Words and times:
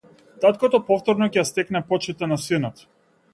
Таткото 0.45 0.79
повторно 0.87 1.27
ќе 1.35 1.39
ја 1.41 1.43
стекне 1.51 1.83
почитта 1.93 2.31
на 2.33 2.39
синот. 2.47 2.83